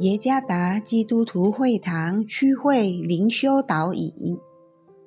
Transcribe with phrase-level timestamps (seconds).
[0.00, 4.38] 耶加达基督徒会堂区会灵修导引，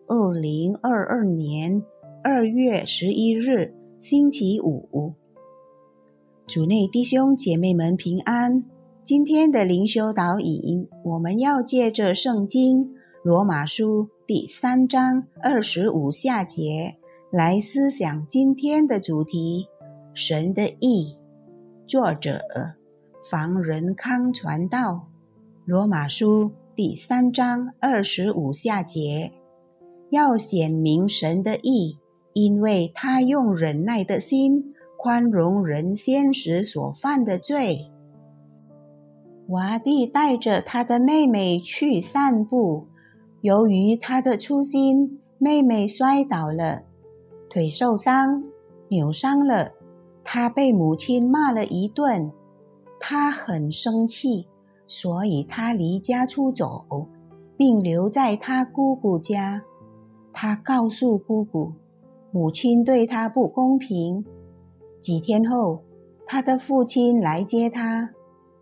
[0.06, 1.82] 二零二二年
[2.22, 5.14] 二月十一日星期五，
[6.46, 8.66] 主内弟兄姐妹们平安。
[9.02, 16.98] 今天的灵修导引，我们要借着圣经罗马书第三章二十五下节
[17.32, 19.68] 来思想今天的主题：
[20.14, 21.18] 神的意。
[21.88, 22.42] 作者。
[23.24, 25.08] 防人康传道，
[25.64, 29.32] 罗马书第三章二十五下节，
[30.10, 32.00] 要显明神的意，
[32.34, 37.92] 因为他用忍耐的心宽容人先时所犯的罪。
[39.50, 42.88] 瓦蒂带着他的妹妹去散步，
[43.42, 46.86] 由于他的粗心，妹妹摔倒了，
[47.48, 48.44] 腿受伤，
[48.88, 49.74] 扭伤了，
[50.24, 52.32] 他被母亲骂了一顿。
[53.04, 54.48] 他很生气，
[54.88, 57.08] 所以他离家出走，
[57.58, 59.64] 并留在他姑姑家。
[60.32, 61.74] 他告诉姑姑，
[62.32, 64.24] 母亲对他不公平。
[65.02, 65.82] 几天后，
[66.28, 68.12] 他的父亲来接他，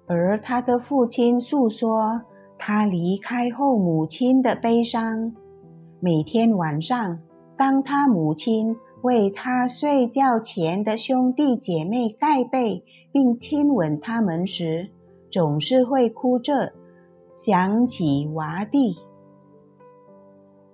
[0.08, 2.22] 而他的父亲诉说
[2.58, 5.36] 他离开后母亲的悲伤。
[6.00, 7.20] 每天晚上，
[7.58, 12.86] 当他母亲为他睡觉前的兄弟姐妹盖被。
[13.12, 14.90] 并亲吻他们时，
[15.32, 16.74] 总是会哭着
[17.36, 18.98] 想起娃弟。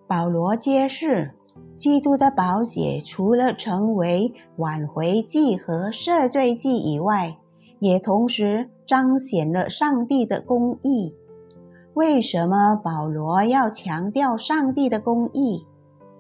[0.08, 1.32] 保罗揭示，
[1.76, 7.38] 基督的宝血除了成为挽回祭和赦罪祭以外，
[7.80, 11.16] 也同时彰显了上帝的公义。
[11.94, 15.66] 为什么保罗要强调上帝的公义？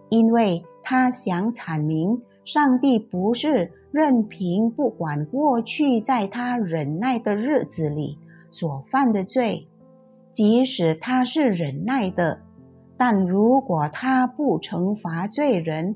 [0.09, 3.71] 因为他想阐明，上帝不是。
[3.95, 8.19] 任凭不管过去在他忍耐的日子里
[8.51, 9.69] 所犯的罪，
[10.33, 12.41] 即使他是忍耐的，
[12.97, 15.95] 但如果他不惩罚罪人，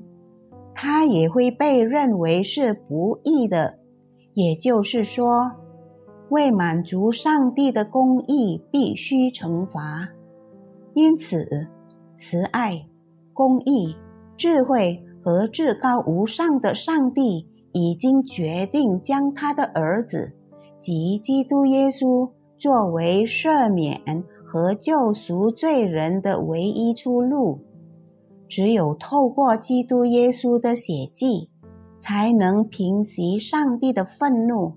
[0.74, 3.80] 他也会被认为是不义的。
[4.32, 5.52] 也就是说，
[6.30, 10.08] 为满足上帝的公义，必须惩罚。
[10.94, 11.68] 因此，
[12.16, 12.86] 慈爱、
[13.34, 13.94] 公义、
[14.38, 17.49] 智慧和至高无上的上帝。
[17.72, 20.32] 已经决定将他的儿子
[20.78, 24.00] 及基督耶稣作为赦免
[24.46, 27.60] 和救赎罪人的唯一出路。
[28.48, 31.48] 只有透过基督耶稣的血迹，
[32.00, 34.72] 才能平息上帝的愤怒。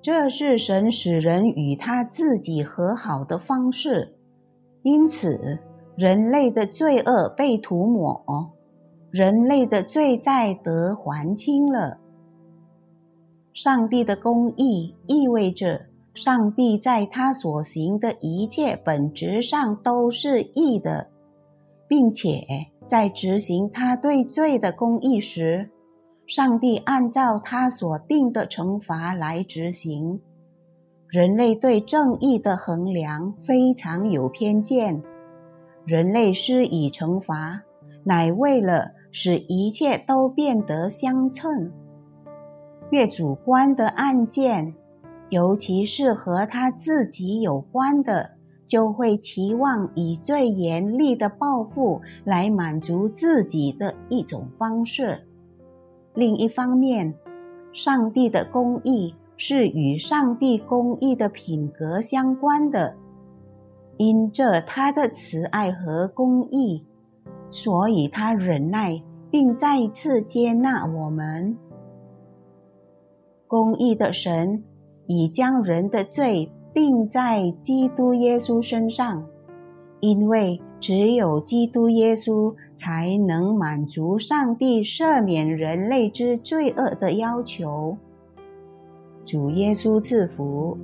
[0.00, 4.14] 这是神使人与他自己和好的方式。
[4.84, 5.60] 因此，
[5.96, 8.52] 人类的罪恶被涂抹，
[9.10, 11.98] 人类的罪债得还清了。
[13.52, 21.10] 上帝的公义意味着，上帝在他所行的一切本质上都是义的，
[21.86, 22.46] 并且
[22.86, 25.70] 在执行他对罪的公义时，
[26.26, 30.20] 上帝按照他所定的惩罚来执行。
[31.08, 35.02] 人类对正义的衡量非常有偏见，
[35.84, 37.64] 人类施以惩罚，
[38.04, 41.70] 乃为了使一切都变得相称。
[42.92, 44.74] 越主观的案件，
[45.30, 48.32] 尤其是和他自己有关的，
[48.66, 55.26] 就会期望以最严厉的报复来满足自己的一种方式。
[56.12, 57.14] 另一方面，
[57.72, 62.98] 上帝的公义是与上帝公义的品格相关的，
[63.96, 66.84] 因着他的慈爱和公义，
[67.50, 71.56] 所以他忍耐并再次接纳我们。
[73.52, 74.64] 公义的神
[75.06, 79.26] 已将人的罪定在基督耶稣身上，
[80.00, 87.98] 因为只有基督耶稣才能满足上帝赦免人类之罪恶的要求。
[89.22, 90.78] 主耶稣赐福。